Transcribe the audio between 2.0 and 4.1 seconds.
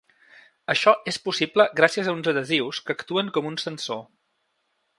a uns adhesius que actuen com un sensor.